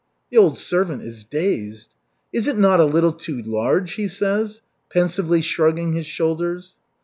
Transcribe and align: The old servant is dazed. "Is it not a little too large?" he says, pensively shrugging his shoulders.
The 0.31 0.37
old 0.39 0.57
servant 0.57 1.03
is 1.03 1.23
dazed. 1.23 1.89
"Is 2.33 2.47
it 2.47 2.57
not 2.57 2.79
a 2.79 2.85
little 2.85 3.11
too 3.13 3.39
large?" 3.43 3.93
he 3.93 4.07
says, 4.07 4.63
pensively 4.89 5.41
shrugging 5.43 5.93
his 5.93 6.07
shoulders. 6.07 6.75